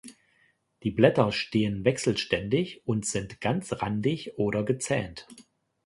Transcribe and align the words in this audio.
Die 0.81 0.89
Blätter 0.89 1.31
stehen 1.31 1.85
wechselständig 1.85 2.81
und 2.87 3.05
sind 3.05 3.39
ganzrandig 3.39 4.35
oder 4.39 4.63
gezähnt. 4.63 5.27